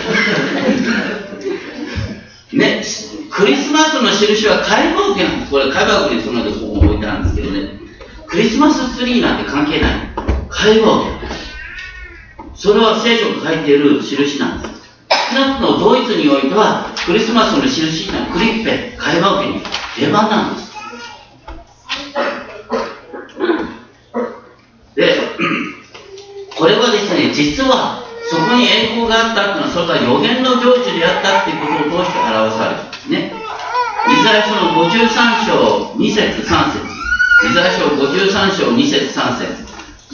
[2.55, 2.85] ね、
[3.31, 5.51] クリスマスの印は会話桶なんです。
[5.51, 7.81] これ会話桶にそのでこ置いてあるんですけどね。
[8.27, 9.93] クリスマスツリーなんて関係ない。
[10.49, 11.11] 会話桶。
[12.55, 14.75] それは聖書が書いている印なんです。
[15.35, 19.61] 少なくともドイツにおいては、クリスマスの印なクリッペ、会話桶に
[19.97, 20.73] 定番なんです。
[24.95, 25.17] で、
[26.57, 33.33] これはですね、実はそこに栄光があったっていうのは、それが予言の成就でやったっていうことを通して表されるんですね。
[34.07, 36.85] イザヤ書の53章2節3節
[37.51, 39.65] イザヤ書53章2節3節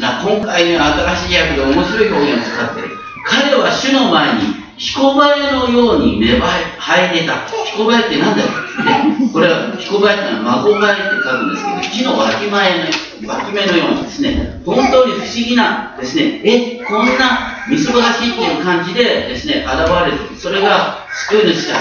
[0.00, 2.88] 今回ね、新しい訳で面白い表現を使ってる。
[3.26, 4.40] 彼は主の前に
[4.80, 6.48] 彦林のように芽生え、
[6.80, 7.46] 生え出た。
[7.66, 20.18] 彦林って何だよ、ね、 これは彦林ってのは孫林って書くんですけど、木の脇前の、脇芽のようにですね、本当に不思議なですね、え、こんなみすぼらしいっていう感じでですね、現れる。
[20.38, 21.76] それが救い主だ。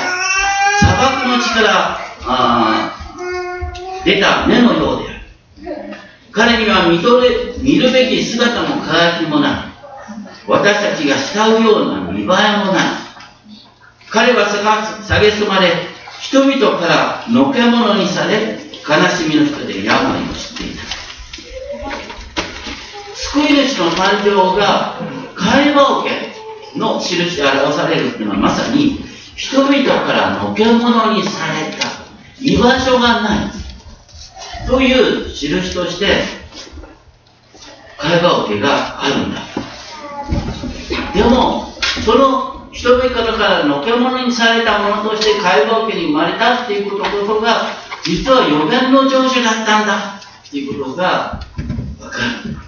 [0.80, 2.92] 砂漠の地からあ
[4.04, 5.96] 出た目のようである。
[6.34, 9.69] 彼には見とれ見るべき姿も輝きもない。
[10.50, 12.34] 私たちが慕うような見栄えも
[12.74, 12.86] ない。
[14.10, 14.48] 彼は
[15.08, 15.72] 下げすまれ、
[16.20, 18.58] 人々からのけ者にされ、
[18.88, 21.00] 悲しみの人で病を知っていた。
[23.14, 25.00] 救い主の誕生が
[25.36, 26.10] 会話桶
[26.76, 29.00] の印で表されるっていうのはまさに
[29.36, 31.88] 人々からのけ者にされた
[32.42, 33.52] 居場所がない
[34.68, 36.24] という印として
[37.98, 39.42] 会話桶があるんだ
[41.14, 41.74] でも
[42.06, 47.64] その人々からのけ者にされたものとして会話桶に生まれたっていうことこそが
[48.04, 51.42] 実は予言の成就だったんだっていうことが
[52.00, 52.60] 分かる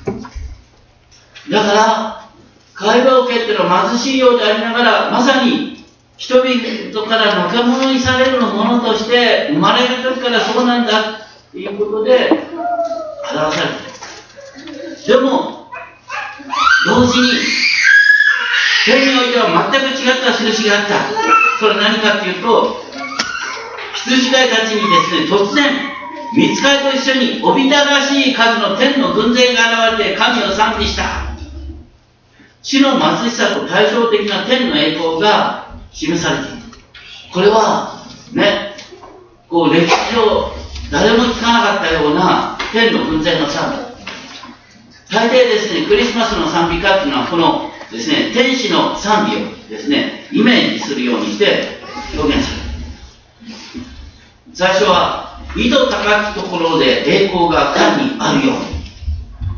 [1.50, 2.30] だから、
[2.74, 5.86] 会話を受けっていうのは貧しいようでありながら、まさに
[6.18, 12.30] 人々からのけ者にされるものとして生まれる時からそうなんだっていうことで
[13.34, 13.68] 表され
[15.06, 15.20] てる。
[15.20, 15.68] でも、
[16.86, 17.28] 同時に、
[18.86, 21.60] 天においては全く違った印があった。
[21.60, 22.82] それは何かっていうと、
[23.94, 25.92] 羊飼いたちにですね、突然、
[26.36, 31.32] 見つかりと一緒におびただしい数の天の軍勢が現れて神を賛美した。
[32.64, 36.62] 地の貧しさと対照的な天の栄光が示されている。
[37.34, 38.76] これは、ね、
[39.50, 40.52] こう歴史上
[40.92, 43.92] 誰も聞かなかったような天の軍勢の賛
[45.10, 45.16] 美。
[45.16, 51.82] 大抵ですね、クリスマスの賛美歌っていうのはこのですね、天使の賛美をですね、イメージするようにして
[52.18, 52.72] 表現される。
[54.54, 58.82] 最初は、井戸高きところで栄光が神にあるように。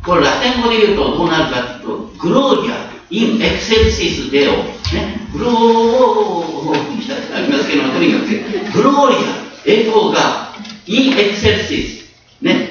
[0.03, 9.19] これラテン語で言うとどうなるかというと、グローリア in excelsis deo ね、グローありますけどとにかく、グローリア、
[9.65, 10.53] 栄光が
[10.87, 12.03] in excelsis
[12.41, 12.69] ね、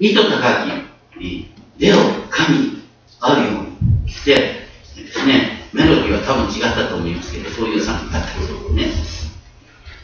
[0.00, 0.66] 意図高
[1.18, 1.48] き、
[1.78, 1.96] デオ、
[2.28, 2.82] 神、
[3.20, 9.14] あるようにして、ですね、メロディーは多分違ったと思いますけど、そういう賛美だったですね。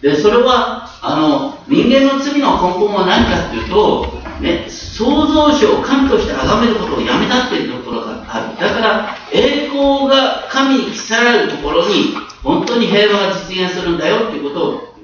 [0.03, 8.59] で、それは、あの、人間の罪の根本は何かっていうと、ね、創造主を神として崇めることをやめたっていうところがある。
[8.59, 14.94] だから、栄光が神に記されるところに、本当に平和が実現するんだよっていうことを、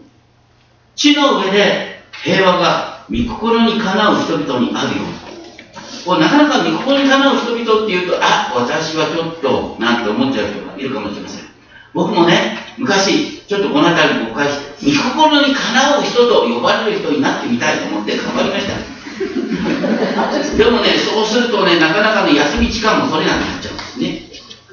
[0.96, 5.26] 地の上で平和が御心にかなう人々にあるように。
[6.04, 11.44] こうなかなか御心にかなう人々っていうと、あ、私はちょっと、なんて思っちゃう人がいるかもしれません。
[11.92, 20.56] 僕もね、昔、ちょっとこの辺りに誤解して、御心にかなう人と呼ばれる人になってみたいと思って頑張りました。
[20.56, 24.22] でもね、そうするとね、なかなかの休み時間も取れなくなっちゃうんですね。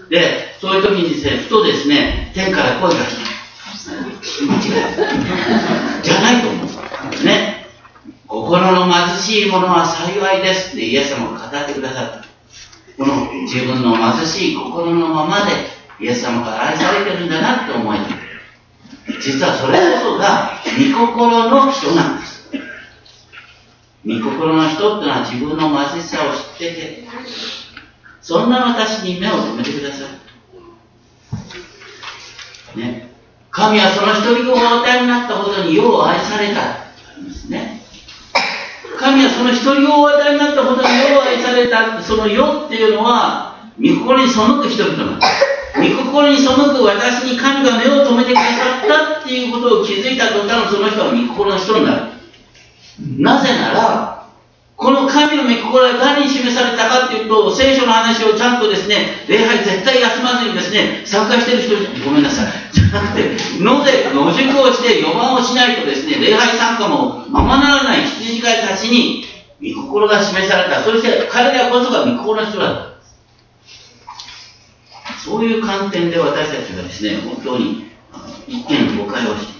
[0.09, 3.32] で、そういう時にですね、ふとですね、天から声が来た。
[3.89, 4.63] 間違い。
[6.03, 7.25] じゃないと思う。
[7.25, 7.67] ね。
[8.27, 12.33] 心の貧しい者は幸いですってイエス様が語ってくださった。
[12.97, 15.51] この自分の貧しい心のままで
[15.99, 18.03] イエス様から愛されてるんだなって思えて
[19.19, 22.49] 実はそれこそが御心の人なんです。
[24.05, 27.03] 御心の人ってのは自分の貧しさを知ってて、
[28.21, 30.05] そんな私に目を留めてくださ
[32.75, 32.79] い。
[32.79, 33.12] ね。
[33.53, 36.61] 神はその一人子をお与えになったほどに世を愛された。
[36.73, 37.81] ありますね。
[38.97, 42.01] 神はその一人子をお与えになったほどに世を愛された。
[42.01, 45.93] その世っていうのは、御心に背く人々なんです。
[45.93, 52.01] 御心に背く私に神が目を留めてくださったっていうことを気づいた途端、その人は御心の人になる。
[53.19, 54.12] なぜなら、
[54.83, 62.47] この神の御心が何に示されたかっていうと、聖書の話をちゃんとですね、礼拝絶対休まずにですね、参加してる人、ごめんなさい。
[62.73, 63.29] じゃなくて、
[63.63, 69.23] ので、野宿をして予番をしないとですね、礼拝参加もままならない羊飼いたちに、
[69.61, 70.83] 御心が示された。
[70.83, 72.89] そして彼らこそが御心の人だった。
[75.23, 77.89] そういう観点で私たちがですね、本当に
[78.47, 79.53] 一見誤解をして、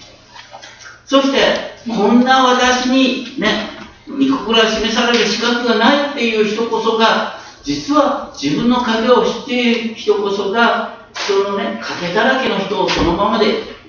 [1.06, 3.73] そして、こんな私にね、
[4.08, 13.46] 御心が示される資格がないっていう人こそが、実は自分の影を知っている人こそが、人のね、影だらけの人をそのままで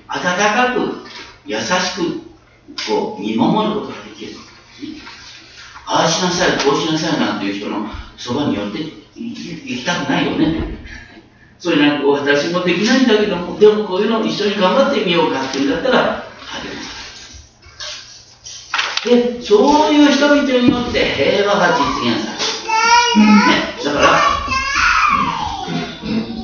[0.08, 1.06] 温かく、
[1.44, 4.32] 優しく、こう、見守ることができる。
[5.88, 7.86] ああしなさい、こうしなさいなんていう人の
[8.16, 8.78] そばに寄って
[9.14, 10.78] 行きたくないよね。
[11.58, 16.24] それなんか私もできないんだけど、でもこういうのを一緒に頑張ってみようかっていうんだったら、
[16.62, 16.95] 励ます。
[19.06, 23.26] で、そういう人々によって平和が実現される。
[23.26, 23.32] ね、
[23.84, 24.06] だから、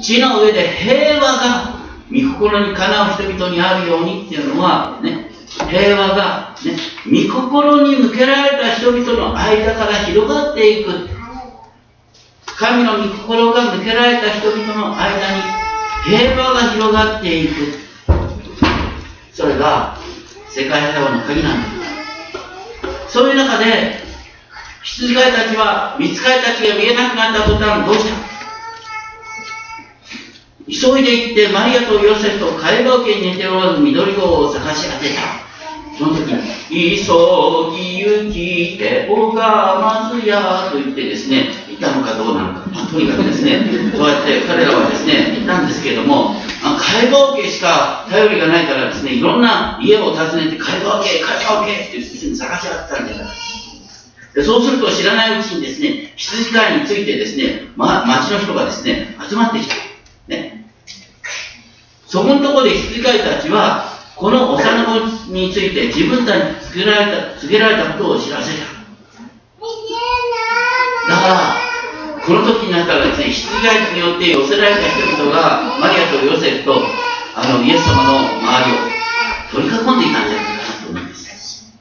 [0.00, 1.74] 地の上で平和が
[2.10, 5.30] 御心にかなう人々にあるようにっていうのは、ね、
[5.68, 6.76] 平和が、ね、
[7.28, 11.08] 御心に向けられた人々の間から広がっていく。
[12.46, 15.42] 神の御心が向けられた人々の間に
[16.04, 17.54] 平和が広がっていく。
[19.32, 19.98] それが
[20.48, 21.81] 世界平和の鍵なんです。
[23.12, 24.00] そういう中で、
[24.82, 28.16] 羊飼いたちは、見つかりたちが見えなくなった途端、どうした？
[30.66, 35.20] 急いで行って、マリアとヨセフとカエル家に寝ておらず緑子を探し当てた。
[35.98, 37.12] その時に、急
[37.76, 43.60] ぎ行きて、おがまずやと言ってですね、言ったのかどうなのか、ま、とにかくですね、
[43.94, 46.34] そうやって彼らはですね、言ったんですけれども、
[46.64, 53.26] あ介護家しか頼りがないからですね、いろんな家を訪ねて、介護家、介護家っていうに探し合ったんじゃない
[54.34, 59.74] でそうすると知らないうちにですね、羊飼いについてですね、ま、町の人がですね、集まってきた。
[60.28, 60.70] ね。
[62.06, 68.64] そこのところで羊飼いたちは、この幼子について自分たちに告げられた告げられたことを知らせた。
[71.08, 71.56] だから、
[72.26, 76.82] この時になったらですね、羊飼いによって寄せられた人々が、マリアとヨセフと
[77.34, 78.82] あのイエス様の周りを
[79.52, 81.72] 取り囲んでいたんじゃないかなと思います。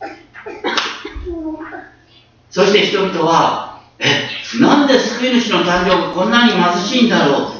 [2.49, 4.29] そして人々は、え、
[4.59, 7.51] なんで救い主の誕生がこんなに貧しいんだろう。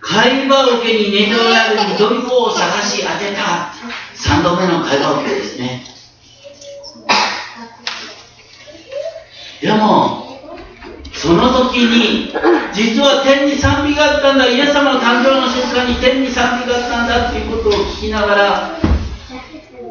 [0.00, 3.72] 会話受けに寝ておられる緑子を探し当てた。
[4.22, 5.84] 3度目の会話受けですね
[9.60, 10.40] でも
[11.12, 12.32] その時に
[12.72, 18.78] 実は天に賛美があったんだイエス様の誕生の瞬間に天に賛美があったんだということを聞きながら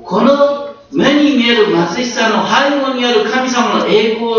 [0.03, 4.35] この目に見える貧しさの背後にある神様の栄光を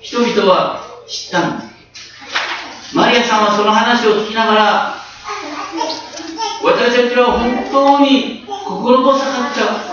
[0.00, 1.64] 人々は知ったんで
[1.94, 4.96] すマリアさんはその話を聞きながら
[6.62, 9.92] 私たちは本当に心細かっちゃう。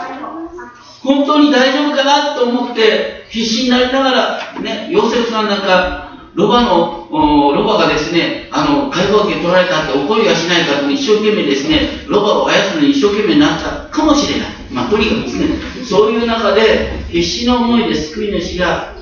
[1.01, 14.49] 本当に大丈夫かなと思って必死になりながら、ね、ヨセフさんなんか、ロバの、ロバがですね、あの、解放権取られたって怒りはしないかと一生懸命ですね、ロバを操るのに一生懸命になったかもしれない。
[14.71, 15.47] まあ、とにかくですね、
[15.84, 18.93] そういう中で必死の思いで救い主が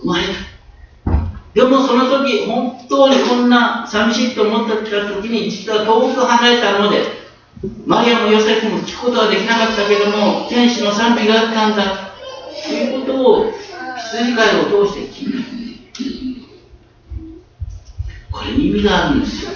[0.00, 0.46] 生まれた。
[1.54, 7.02] でもその時、本当にこんな寂しいと思った時に、実は遠く離れたので、
[7.86, 12.12] マリアもヨセフも聞くことはできなかったけども、天使の賛美があったんだ、
[12.66, 13.52] ということを、
[13.96, 15.56] 羊飼いを通して聞いた。
[18.30, 19.50] これに意味があるんですよ。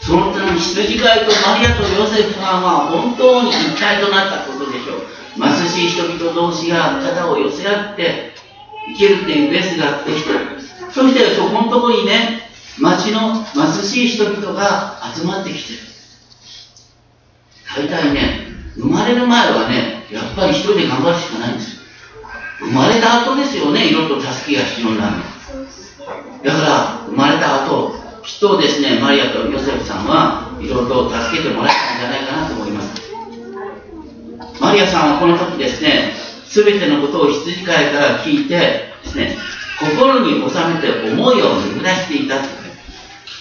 [0.00, 5.06] そのため羊飼いとマリアとヨセフさんは本当に一体となったことでしょう。
[5.40, 8.32] 貧しい人々同士が肩を寄せ合って、
[8.88, 10.30] 生きるっていうベースができて。
[10.92, 15.78] そしてそこのとこにね、町の貧しい人々が集まってきてる。
[17.76, 21.80] 大体ね、生まれる前はね、やっぱり一人で頑張るしかないんですよ。
[22.60, 25.22] 生まれた後ですよね、いろいろ助けが必要になるの
[26.44, 27.94] だから、生まれた後、
[28.24, 33.02] きっとですね、マリアとヨセフさんはいろいろと助けてもらえたんじゃないかなと思います。
[34.60, 36.12] マリアさんはこの時ですね、
[36.46, 39.36] すべてのことを羊飼いから聞いてですね、
[39.78, 42.36] 心に収めて思いを巡らしていた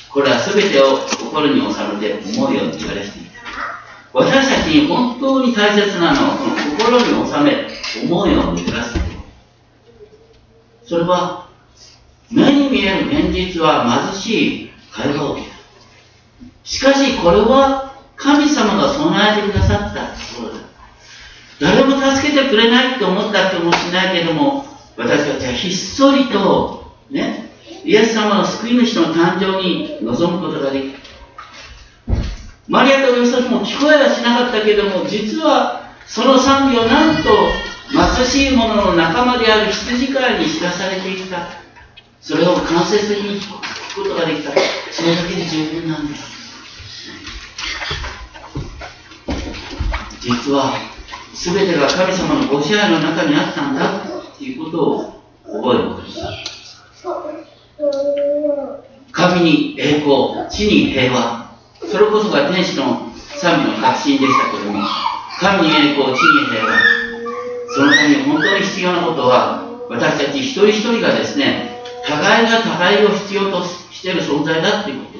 [0.09, 3.39] これはすべてを心に収めて思いを巡らしていた。
[4.11, 6.45] 私たちに本当に大切なのは、こ
[6.91, 7.67] の心に収め、
[8.03, 8.97] 思いを巡らす。
[10.83, 11.48] それは、
[12.31, 15.55] 目に見える現実は貧しい会話を受けた。
[16.63, 20.59] しかし、これは神様が備えてくださったところだ。
[21.59, 24.65] 誰も助けてくれないって思ったかもしないけども、
[24.95, 27.49] 私たちはひっそりと、ね、
[27.83, 30.93] イエス様の救い主の誕生に臨むことができる。
[32.67, 37.29] マリアとヨセフも聞こえはしなかったけども、実はその賛美をなんと
[37.89, 41.68] 貧しい者の仲間である羊飼いに知らされていた。
[42.21, 43.47] それを間接的に聞
[43.95, 44.51] くことができた。
[44.91, 46.39] それだけで十分なんです。
[50.21, 50.73] 実は
[51.33, 54.05] 全てが神様のご支配の中にあったんだ
[54.37, 56.19] ということを覚えることです。
[59.11, 61.49] 神に栄光、地に平和。
[61.89, 64.85] それこそが天使の賛美の核心でしたけれども、
[65.39, 66.71] 神に栄光、地に平和。
[67.73, 71.68] そのために本当に必要なことは、私たち一人一人がですね、
[72.07, 75.19] 互いが互いを必要としている存在だというこ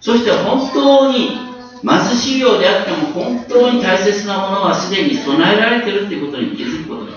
[0.00, 1.38] そして本当に
[1.82, 7.10] 貧しいようであっても本当に大切なものはすでに備えられているということに気づくこと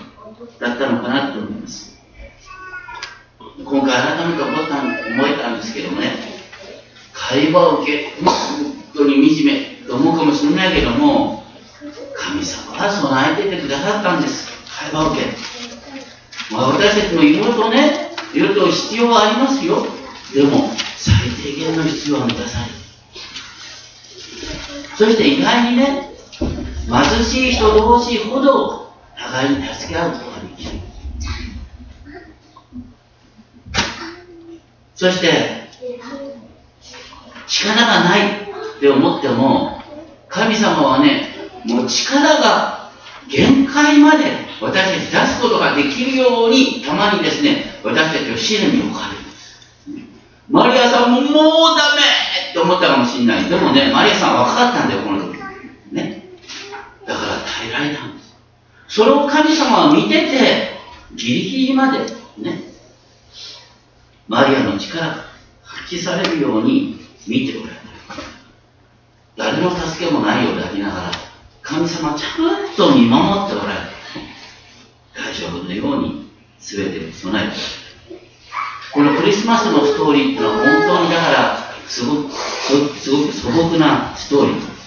[0.59, 1.97] だったのかなと思います。
[3.63, 6.11] 今回改めて思った思えたんですけどもね、
[7.13, 8.33] 会話を受け、本
[8.93, 11.43] 当に惨めと思うかもしれないけども、
[12.15, 14.51] 神様は備えててくださったんです。
[14.79, 16.53] 会話を受け。
[16.53, 18.06] まあ、私たちもいろいろとね、
[18.37, 19.83] いろいろ必要はありますよ。
[20.31, 22.71] でも、最低限の必要は満たされる。
[24.95, 26.11] そして意外にね、
[26.87, 30.69] 貧しい人同士ほど互いに助け合うことができる。
[34.93, 35.67] そして、
[37.47, 38.21] 力がない
[38.77, 39.81] って思っても、
[40.29, 41.29] 神様はね、
[41.65, 42.91] もう力が
[43.27, 44.25] 限界まで
[44.61, 49.59] 私たち出すことができるように、たまにですね、私たちを試練に置かれるんです。
[50.49, 51.31] マリアさんももう
[51.77, 52.01] ダメ
[52.49, 53.49] って思ったかもしれない。
[53.49, 55.37] でもね、マリアさんは分かったんだよ、この時。
[55.91, 56.23] ね。
[57.05, 58.35] だから耐えられたんです。
[58.89, 60.77] それを神様は見てて、
[61.15, 61.99] ギリギリまで、
[62.39, 62.61] ね、
[64.27, 65.25] マリアの力が
[65.63, 67.77] 発揮されるように見ておられる。
[69.37, 71.11] 誰の助けもないようでありながら、
[71.61, 73.87] 神様ちゃんと見守っておられる。
[75.15, 76.26] 大丈夫のように
[76.59, 77.55] 全てを備えて。
[78.93, 80.65] このクリスマスのストーリーっていうのは本
[80.97, 84.77] 当にだからすごくすごく素朴なストーリー。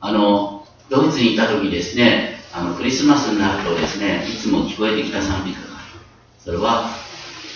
[0.00, 5.66] あのドイツにいた時ですねあのクリスマスになるとですねいつも聞こえてきた賛美歌が
[6.38, 6.90] それは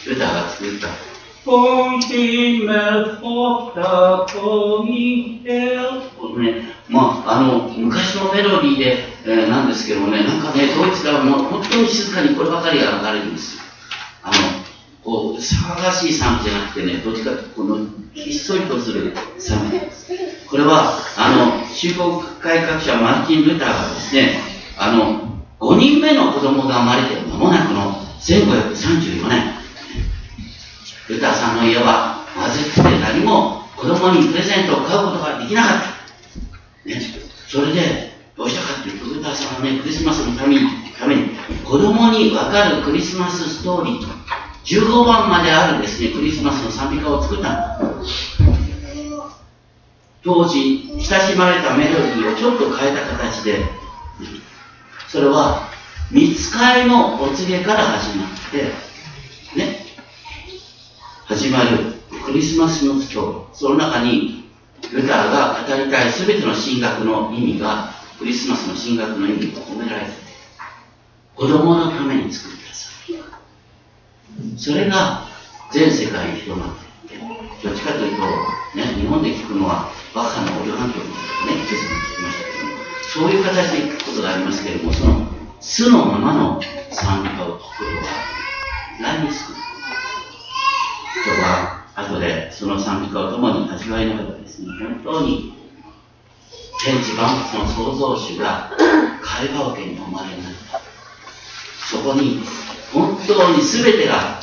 [0.06, 0.88] ルターが作った。
[1.44, 4.26] Himmel hoch her
[6.38, 13.62] ね、まあ、あの昔のメロディーで、えー、なんですけどもね、なんかね、ドイツからもう本当に静かにこればかりが流れるんですよ。
[14.22, 14.34] あの、
[15.02, 20.10] こう、騒がしい賛美じゃなくてね、どっちかというと、この、ひっそりとする賛美です。
[20.48, 24.40] これは、あの、宗教改革者マルティン・ルターがですね、
[24.78, 29.54] あの、5人目の子供が生まれて間もなくの1534年、
[31.08, 35.82] ルターさんの家は貧しくて何も子供にプレゼントを買うことができなかっ
[36.84, 36.88] た。
[36.88, 37.00] ね、
[37.48, 38.09] それで、
[38.40, 40.66] どうしたかっていうと、ルターさんはね、クリスマスのために、
[40.98, 41.28] ために
[41.62, 44.06] 子供にわかるクリスマスストーリーと、
[44.64, 47.78] 15番まであるですね、クリスマスの賛美歌を作った
[50.24, 53.62] 当時、親しまれたメロディーをちょっと変えた形で、
[55.06, 55.68] それは、
[56.10, 58.62] 見つかりのお告げから始まって、
[59.54, 59.84] ね、
[61.26, 61.92] 始まる
[62.24, 63.44] クリスマスのストーリー。
[63.52, 64.48] その中に、
[64.94, 70.16] ルターが語りたい全ての神学の意味が、クリスマスの神学の意味が込められてて、
[71.34, 72.90] 子供のために作ったさ。
[74.58, 75.26] それが
[75.72, 76.76] 全世界に広まっ
[77.08, 78.22] ていって、どっちかというと、
[78.76, 85.26] ね、日本で聞くのは、バッハのオリオハン曲とかね、今朝も聞きましたけども、そういう形で聞くことがありますけれども、その
[85.58, 86.60] 素のままの
[86.92, 88.12] 賛美歌を聞くことは
[89.00, 89.60] 何少ない。
[91.24, 95.59] 今日は後でその賛美歌を共に味わいながらですね、本当に
[96.82, 98.70] 天地万物の創造主が
[99.22, 100.80] 会話わけにお生まれになった。
[101.86, 102.40] そこに
[102.90, 104.40] 本当に全てが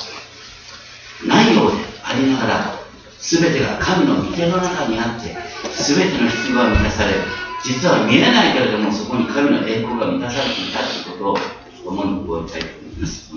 [1.25, 2.79] ないようでありながら、
[3.19, 5.35] 全てが神の御手の中にあって、
[5.81, 7.15] 全ての必要が満たされ。
[7.63, 11.37] 実は見えないけれども、そこに神の栄光が満たされていたということを
[11.83, 13.31] 共に覚えたいと思います。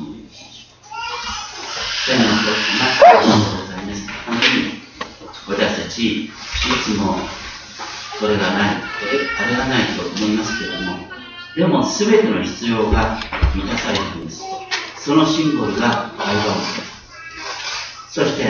[2.07, 3.99] 天のお父様、ありがとうございます。
[4.27, 4.37] 本
[5.49, 6.31] 当に私たち、い
[6.85, 7.17] つも
[8.21, 10.99] それがない、あれがないと思いますけれども、
[11.57, 13.19] でも全ての必要が
[13.55, 14.45] 満たされています。
[14.99, 18.13] そのシンボルが愛話です。
[18.13, 18.45] そして、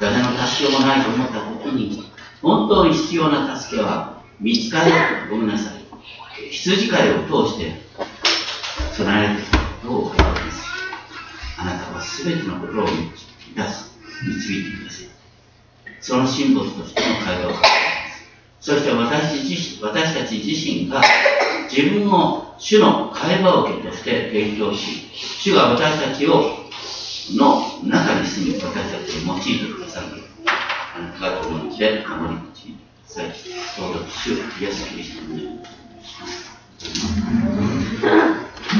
[0.00, 2.10] 誰の助けもないと思った時に、
[2.40, 4.90] 本当に必要な助けは見つかる
[5.30, 6.50] ごめんなさい。
[6.50, 7.74] 羊飼いを通して
[8.94, 9.50] 備えられている
[9.82, 10.66] ことを行います
[11.58, 13.12] あなたは全てのことを満
[13.54, 15.06] たす、導いてください。
[16.00, 18.01] その神仏としての会話を
[18.62, 21.02] そして私自身私たち自身が
[21.68, 26.62] 自分を主の会話を受けとして提供し、主が私たちを
[27.34, 30.06] の中に住む、私たちを用いてくださる。
[30.94, 33.26] あなたがこの道で守り用いてください。
[33.80, 35.58] どうぞ主イエス・キリストの名に。